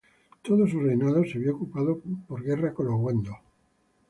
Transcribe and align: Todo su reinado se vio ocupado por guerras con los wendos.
Todo 0.41 0.65
su 0.67 0.79
reinado 0.79 1.23
se 1.23 1.37
vio 1.37 1.55
ocupado 1.55 2.01
por 2.27 2.41
guerras 2.43 2.73
con 2.73 2.87
los 2.87 2.95
wendos. 2.99 3.35